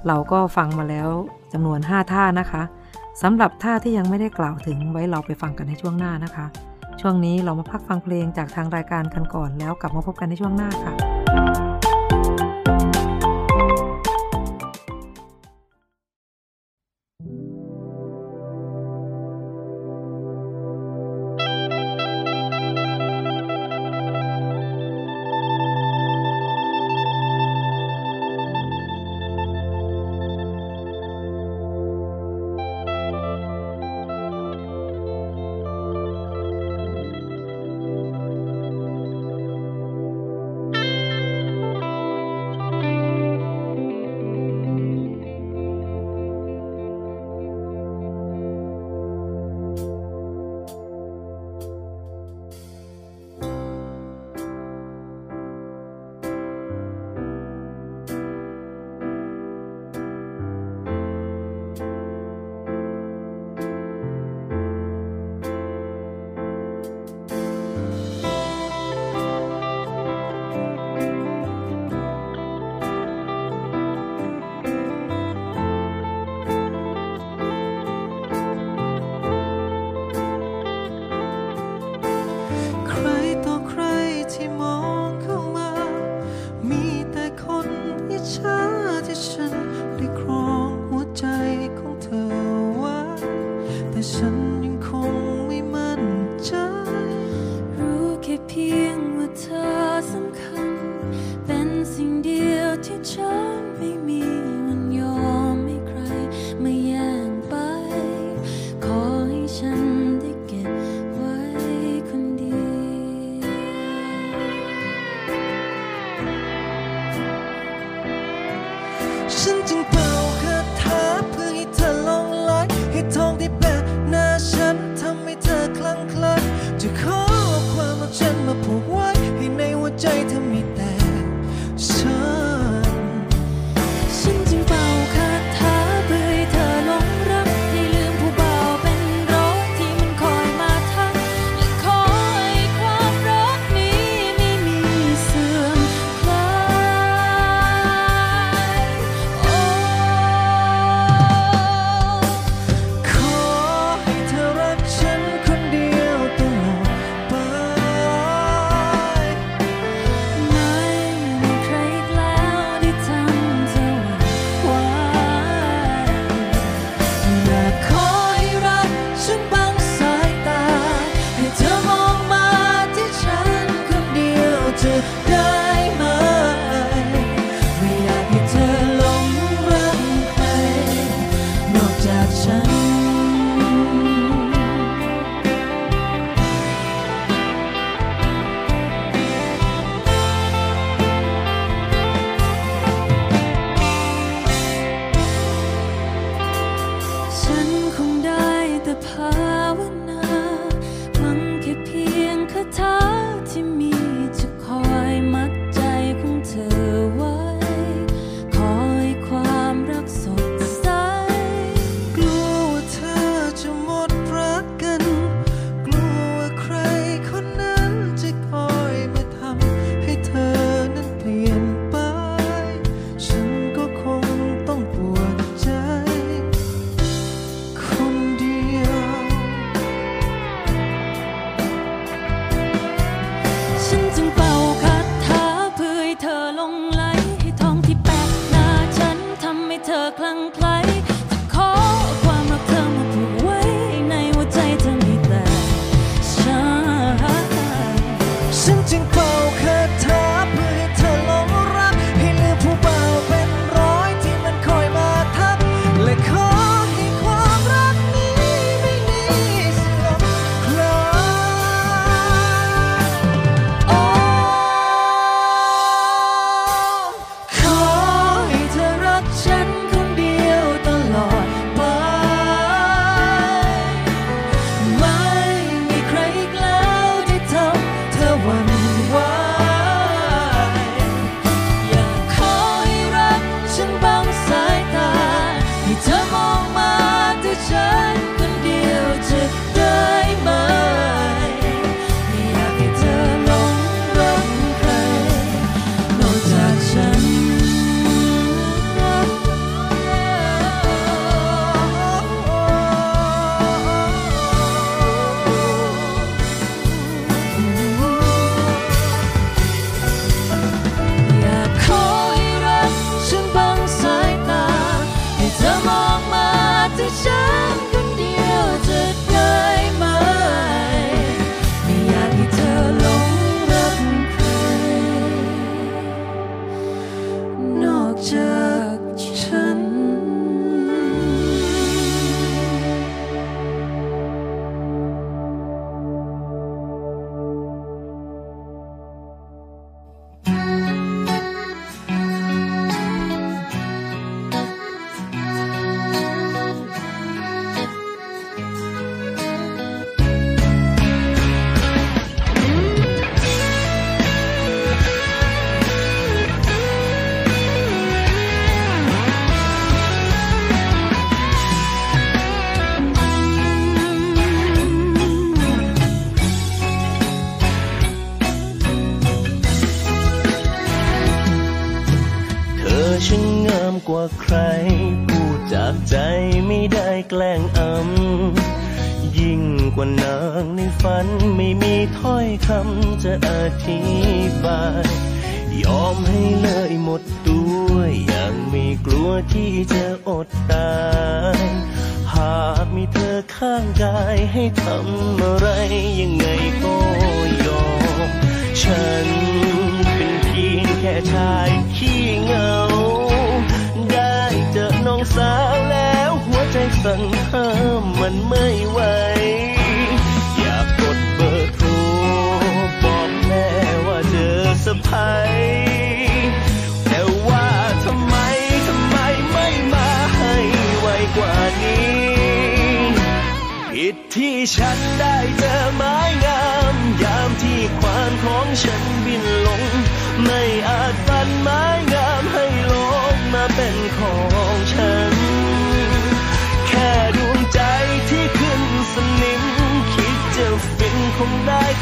[0.06, 1.08] เราก็ฟังมาแล้ว
[1.52, 2.62] จำนวน 5 ท่านะคะ
[3.22, 6.46] สำหรับท่าที่ยังไม่ได้กล่าวถึงไว้เราไปฟังกันในช่วงหน้านะคะ
[7.00, 11.65] ช่วงนี้เรามาพักฟังเพลงจากทางรายการกันก่อนแล้วกลับมาพบกันในช่วงหน้าค่ะ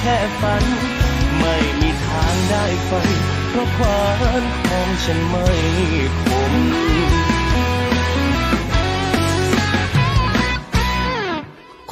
[0.04, 0.64] ค่ฝัน
[1.38, 3.08] ไม่มีทางได้ฝัน
[3.50, 4.02] เพราะควา
[4.40, 5.48] นของฉันไม่
[6.22, 6.54] คม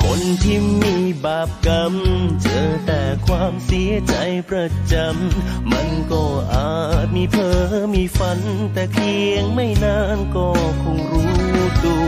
[0.00, 1.94] คนที่มีบาปกรรม
[2.42, 4.14] เจอแต่ความเสียใจ
[4.50, 6.72] ประจำ มันก็อา
[7.04, 7.58] จมีเพ้อ
[7.94, 8.38] มีฝัน
[8.72, 10.48] แต่เพียงไม่นานก็
[10.82, 11.30] คงรู้
[11.84, 12.02] ตัว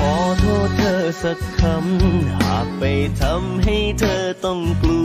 [0.00, 2.82] ขอโทษเธอสักคำ หากไป
[3.20, 5.04] ทำให้เธอต้องกลั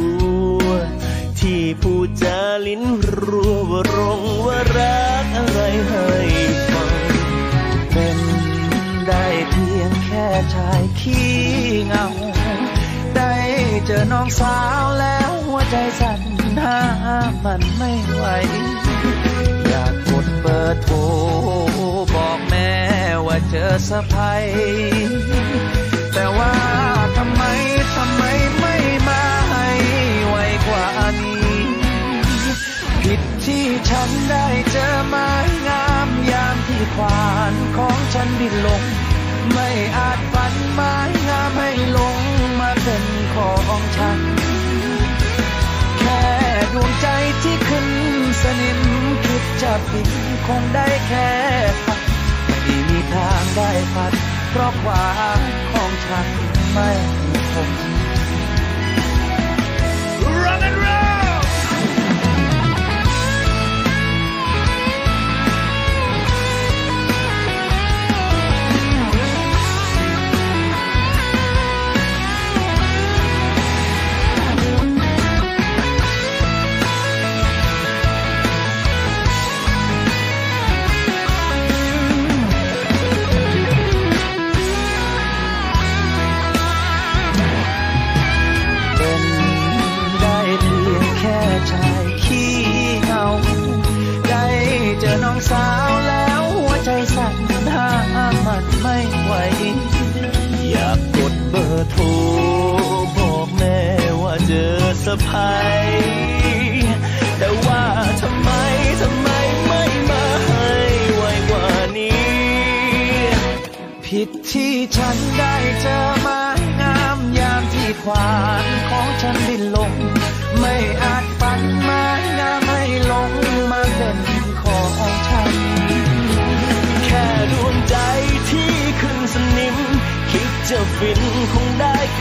[0.66, 0.68] ว
[1.39, 2.84] ที่พูดจาลิ้น
[3.24, 6.10] รัวว่ารงว่ารักอะไรให้
[6.72, 6.91] ฟัง
[7.91, 8.20] เป็น
[9.08, 11.32] ได้เพียงแค่ชายขี้
[11.88, 12.08] เงา
[13.16, 13.34] ได้
[13.86, 16.22] เจอน้องสาวแล้วหัวใจสั่น
[16.64, 16.80] ห้า
[17.46, 18.24] มันไม่ไหว
[19.68, 20.96] อยากกดเบอร์โทร
[22.14, 22.55] บอกแม่
[23.36, 24.46] ว่าเจอสะพาย
[26.14, 26.54] แต่ว่า
[27.18, 27.44] ทำไม
[27.96, 28.24] ทำไม
[28.60, 28.76] ไม่
[29.08, 29.70] มาให้
[30.28, 30.36] ไว
[30.68, 30.86] กว่า
[31.22, 31.56] นี้
[33.02, 35.32] ผิดที่ฉันได้เจอไม้
[35.68, 38.84] งามยามที่ควานของฉันบินลง
[39.54, 40.96] ไม่อาจฝันไม้
[41.28, 42.20] งามให้ลง
[42.60, 43.04] มาเป็น
[43.36, 44.20] ของฉัน
[46.00, 46.24] แค่
[46.74, 47.08] ดวงใจ
[47.42, 47.88] ที่ขึ้น
[48.42, 48.80] สนิม
[49.26, 50.10] คิดจะปิด
[50.48, 51.30] คงได้แค่
[51.86, 51.95] ฝันไม่มี
[53.16, 54.11] ทางได้พัด
[54.51, 55.39] เพราะความ
[55.74, 56.28] ของฉัน
[56.74, 56.89] ไม่
[57.53, 57.70] คง
[60.43, 61.14] Run and run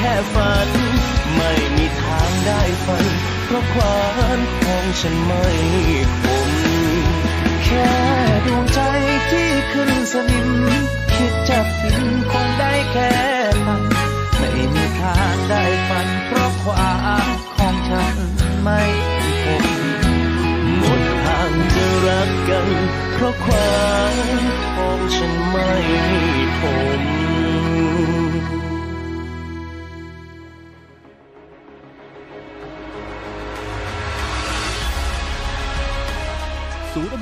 [0.04, 0.68] ค่ฝัน
[1.36, 3.06] ไม่มีทางได้ฝัน
[3.46, 4.04] เพราะควา
[4.36, 5.46] มของฉันไม่
[6.22, 6.50] คม
[7.64, 7.90] แค่
[8.46, 8.80] ดวงใจ
[9.30, 10.50] ที่ขึ้นสนิม
[11.14, 13.12] คิดจะฟินคงได้แค่
[13.64, 13.82] ฝัน
[14.38, 16.94] ไม่มีทางได้ฝัน เพราะควา
[17.26, 18.16] มของฉัน
[18.62, 18.82] ไม่
[19.44, 19.66] คง
[20.78, 22.68] หมดทางจะรักกัน
[23.12, 24.16] เพราะความ
[24.74, 25.70] ของฉันไม่
[26.58, 26.60] ท
[27.00, 27.02] น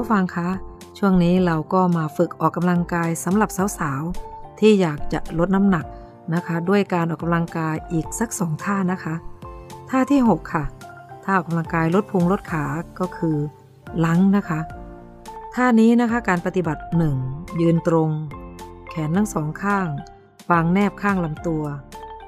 [0.00, 0.48] ผู้ฟังคะ
[0.98, 5.86] ช่วงนี้เราก็มาฝึกออกกำลังกายสำหรับสาวๆ ที่อยากจะลดน้ำหนัก
[6.34, 9.14] นะคะ ด้วยการออกกำลังกายอีกสักสองท่านะคะ
[9.90, 10.64] ท่าที่ 6 ค่ะ
[11.24, 12.64] ท่าออกกำลังกายลดพุงลดขา
[13.00, 13.36] ก็คือ
[14.04, 14.60] ลังนะคะ
[15.54, 16.82] ท่านี้นะคะการปฏิบัติ
[17.22, 17.60] 1.
[17.60, 18.10] ยืนตรง
[18.90, 19.88] แขนทั้งสองข้าง
[20.50, 21.64] วางแนบข้างลำตัว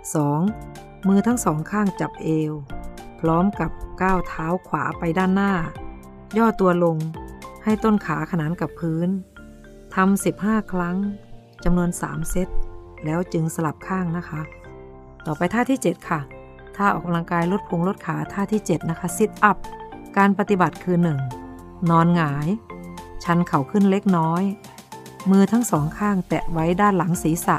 [0.02, 1.06] 2.
[1.06, 2.52] มือทั้งสองข้างจับเอว
[3.20, 3.70] พร้อมกับ
[4.02, 5.52] ก้าวเท้าขวาไปด้านหน้า
[6.38, 6.98] ย่อตัวลง
[7.64, 9.08] ให้ต้นขาขนานกับพื้น
[9.94, 10.96] ทำ15 ครั้ง
[11.64, 12.48] จำนวน 3 เซต
[13.04, 14.40] แล้วจึงสลับข้างนะคะ
[15.26, 16.20] ต่อไปท่าที่ 7 ค่ะ
[16.76, 19.56] ท่าออกกำลังกายลดพุงลดขาท่าที่ 7 นะคะซิทอัพ
[20.16, 20.96] การปฏิบัติคือ
[21.44, 21.90] 1.
[21.90, 22.48] นอนหงาย
[23.24, 24.42] ชันเข่าขึ้นเล็กน้อย
[25.30, 27.56] มือทั้งสองข้างแตะไว้ด้านหลังศีรษะ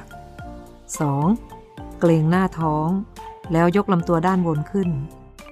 [1.20, 2.00] 2.
[2.00, 2.88] เกรงหน้าท้อง
[3.54, 4.90] แล้วยกลำตัวด้านบนขึ้น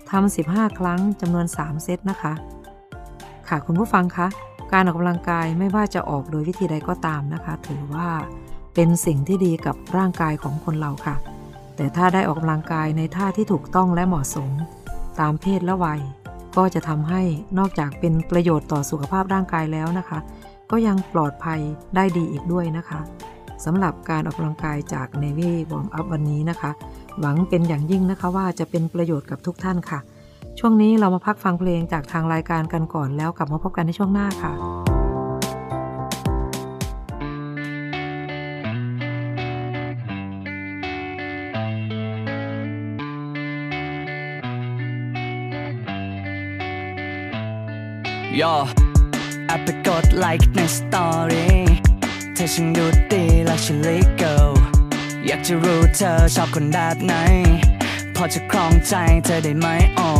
[0.10, 2.34] ทำ15 ครั้งจำนวน 3 เซตนะคะ
[3.52, 4.28] ค่ะคุณผู้ฟังคะ
[4.74, 8.10] การออกกำลังกายไม่ว่าจะออกโดยวิธีใดก็ตามนะคะ ถือว่า
[8.74, 11.16] เป็นสิ่งที่ดีกับร่างกายของคนเราค่ะ
[11.76, 14.50] แต่ถ้าได้ออกกำลังกายในท่าที่ถูกต้องและเหมาะสม
[15.20, 16.02] ตามเพศและวัย
[16.58, 17.22] ก็จะทำให้
[17.58, 20.20] นอกจากเป็นประโยชน์ต่อสุขภาพร่างกายแล้วนะคะ
[20.72, 21.60] ก็ยังปลอดภัย
[21.96, 23.00] ได้ดีอีกด้วยนะคะ
[23.66, 26.72] สำหรับการออกกำลังกายจาก Navy Warm Up วันนี้นะคะ
[27.20, 30.00] หวังเป็นอย่างยิ่งนะคะว่าจะเป็นประโยชน์กับทุกท่านค่ะ
[30.60, 34.54] ช่วงนี้เรามาพักฟังเพลงจากทางรายการกันก่อนแล้วกลับมาพบกันในช่วงหน้าค่ะ
[48.42, 48.56] ก็
[49.46, 51.58] แอบไปกดไลค์ใน story
[52.34, 54.50] เธอช่างดูดีและฉัน little
[55.26, 57.14] อยากจะรู้เธอชอบคนแบบไหน
[58.16, 58.94] พอจะครองใจ
[59.26, 59.68] เธอได้ไหม
[60.00, 60.11] อ๋อ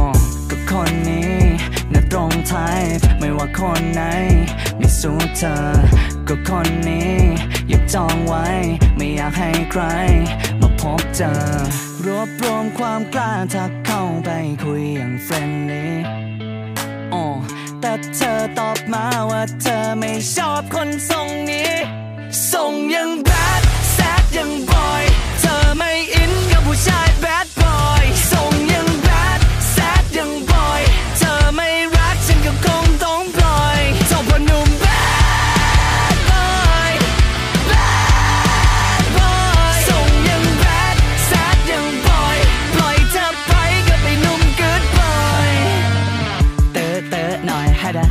[0.74, 1.36] คนนี้
[1.94, 2.82] น่ะตรง type
[3.20, 4.02] ไม่ว่าคนไหน
[4.78, 5.56] ไม่สู้เธอ
[6.28, 7.16] ก็คนนี้
[7.70, 8.46] อยากจองไว้
[8.96, 9.84] ไม่อยากให้ใคร
[10.62, 11.32] มาพบเจอ
[12.06, 14.30] รวบรวมความกล้าทักเข้าไป
[14.64, 15.94] คุยอย่างเฟรนลี่
[17.14, 17.26] อ๋อ
[17.82, 21.72] แต่เธอตอบมาว่าเธอไม่ชอบคนทรงนี้
[22.52, 23.62] ทรงยังแบด
[23.94, 24.52] แซดยัง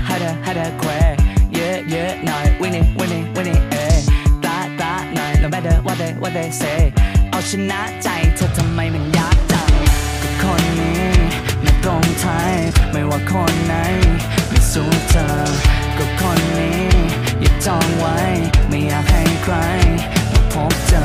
[0.01, 0.91] อยฮัดะฮัดะฮัดะแคว
[1.55, 3.85] เยอะเยอะหน่อยวินี่วินี่วินี่เอ้
[4.45, 6.81] ตาตาหน่อย no matter what they what they say
[7.31, 9.71] เอาชนะใจเธอทำไมมันยากจัง
[10.23, 11.05] ก็คนนี้
[11.63, 12.53] ไม่ตรงไทย
[12.93, 13.75] ไม่ว่าคนไหน
[14.49, 15.27] ไม่สู้เธอ
[15.99, 16.83] ก็คนนี้
[17.41, 18.17] อย่าจองไว้
[18.69, 19.55] ไม่อยากให้ใคร
[20.33, 21.05] มาพบเจอ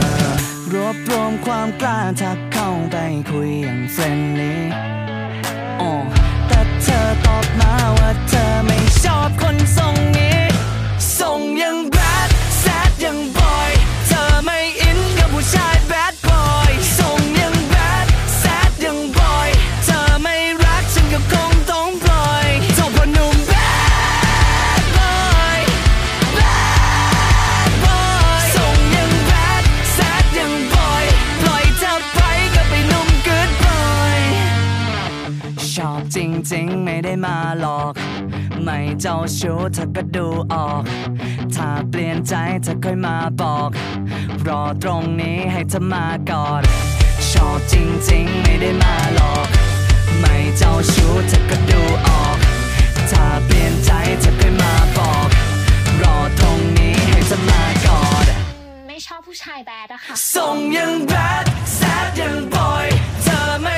[0.74, 2.96] รวบรวมความกล้าทักเข้าไป
[3.30, 4.62] คุยอย่างเฟรนลี่
[5.82, 5.91] อ๋อ
[6.48, 7.25] แต่เธอต
[7.60, 10.35] มาว่าเธอไม่ชอบคนทรงนี้
[38.68, 40.84] ไม่เจ้าชู้เธอก็ดูออก
[41.55, 43.70] ถ้าเปลี่ยนใจเธอค่อยมาบอก
[44.47, 46.63] รอตรงนี้ให้เธอมากอด
[47.30, 47.74] ชอบจ
[48.09, 49.47] ริงๆไม่ได้มาหลอก
[50.20, 52.38] ไม่เจ้าชู้เธอก็ดูออก
[53.11, 53.91] ถ้าเปลี่ยนใจ
[54.22, 55.28] เธอค่อยมาบอก
[56.01, 58.26] รอตรงนี้ให้เธอมากอด
[58.88, 61.13] ไม่ชอบผู้ชายแบดอะค่ะทรงยังแบ
[61.43, 61.45] ด
[61.76, 62.88] แซดยังบอย
[63.24, 63.78] เธอไม่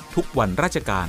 [0.15, 1.07] ทุกวันราชการ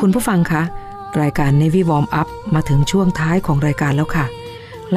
[0.00, 0.62] คุณผู้ฟังคะ
[1.20, 4.26] รายการ Navy Warm Up มาถึงช่วงท้ายของรายการแล้วค่ะ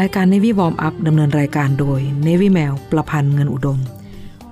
[0.02, 3.80] รายการ Navy Warm Up ดำเนินรายการโดย Navy แมวประพันธ์เงินอุดม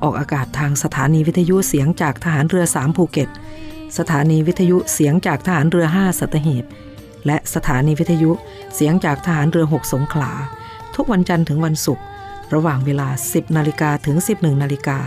[0.03, 3.29] ออกอากาศทางสถานีวิทยุเสียงจากทหารเรือ 3 ภูเก็ต
[3.97, 6.65] สถานีวิทยุเสียงจากทหารเรือ 5 สัตหีบ
[7.25, 8.31] และสถานีวิทยุ
[8.75, 10.31] เสียงจากทหารเรือ 6 สงขลา
[10.95, 12.05] ทุกวันจันทร์ถึงวันศุกร์
[12.53, 14.97] ระหว่างเวลา 10 นาฬิกาถึง 11 นาฬิกา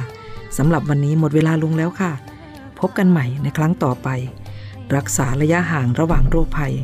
[0.56, 2.12] สำหรับวันนี้หมดเวลาลงแล้วค่ะ
[2.80, 4.08] พบกันใหม่ในครั้งต่อไป
[4.96, 6.74] รักษาระยะห่างระหว่างโรคภัย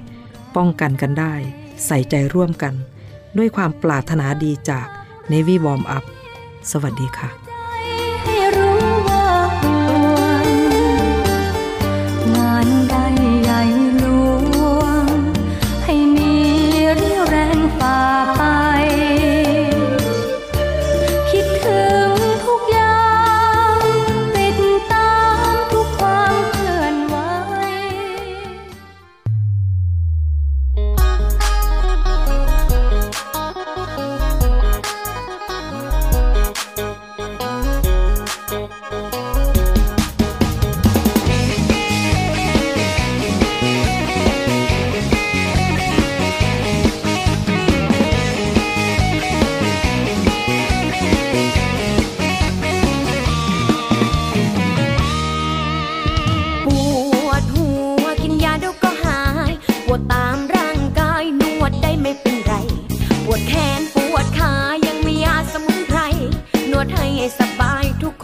[0.56, 1.34] ป้องกันกันได้
[1.86, 2.74] ใส่ใจร่วมกัน
[3.38, 4.86] ด้วยความปรารถนาดีจาก
[5.32, 6.04] Navy Warm Up
[6.70, 7.49] สวัสดีค่ะ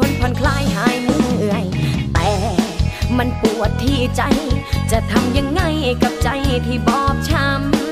[0.07, 1.65] ายทุกคนผ่อนคลายหายเหนื่อย
[2.15, 2.31] แต่
[3.19, 4.23] มันปวดที่ใจ
[4.91, 5.63] จะทำยังไง
[6.03, 6.29] กับใจ
[6.67, 7.47] ที่บอบช้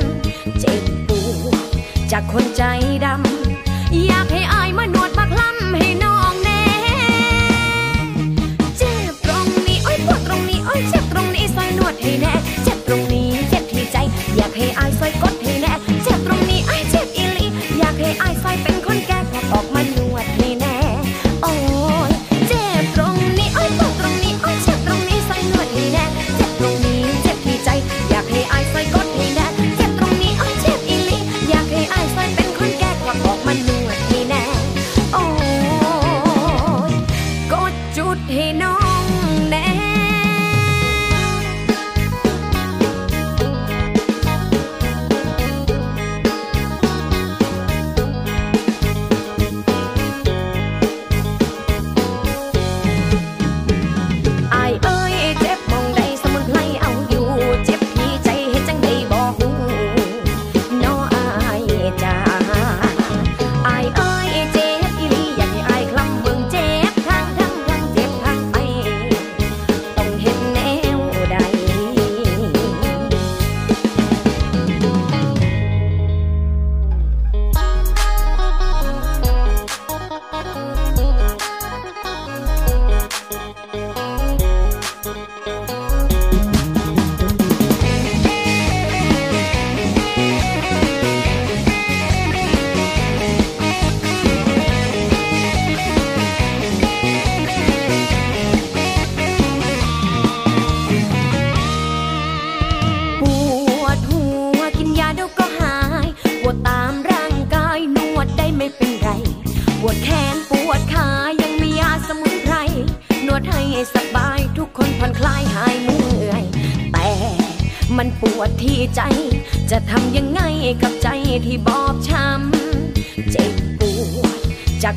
[0.07, 1.11] ำเจ็บป
[1.45, 1.67] วด
[2.13, 2.65] จากคนใจ
[3.05, 4.94] ดำอยากให้อายมัน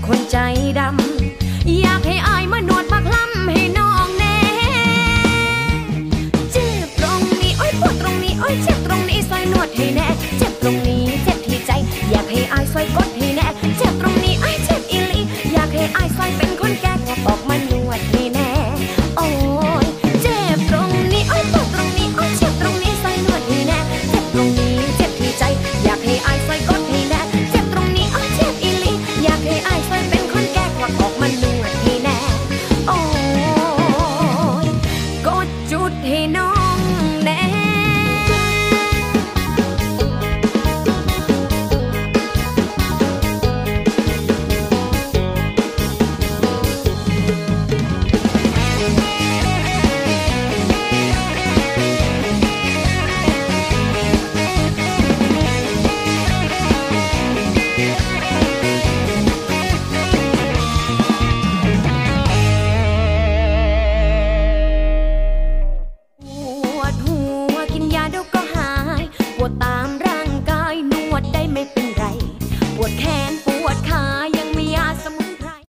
[0.06, 0.38] คนใจ
[0.80, 1.07] ดำ